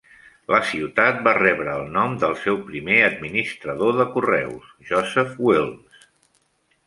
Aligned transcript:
La 0.51 0.59
ciutat 0.67 1.19
va 1.27 1.33
rebre 1.37 1.75
el 1.81 1.91
nom 1.97 2.15
del 2.23 2.33
seu 2.45 2.55
primer 2.69 2.97
administrador 3.09 3.93
de 3.99 4.07
correus, 4.15 4.71
Joseph 4.91 5.37
Wilmes. 5.49 6.09